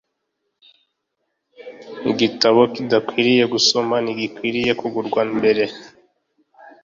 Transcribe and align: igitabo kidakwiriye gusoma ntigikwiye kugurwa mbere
igitabo 2.11 2.61
kidakwiriye 2.73 3.43
gusoma 3.53 3.95
ntigikwiye 4.03 4.71
kugurwa 4.79 5.21
mbere 5.37 5.63